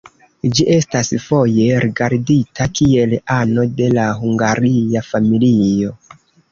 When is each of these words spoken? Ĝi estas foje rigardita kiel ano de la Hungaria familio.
Ĝi 0.59 0.63
estas 0.75 1.11
foje 1.25 1.67
rigardita 1.85 2.69
kiel 2.81 3.15
ano 3.37 3.69
de 3.83 3.93
la 4.01 4.11
Hungaria 4.25 5.07
familio. 5.15 5.97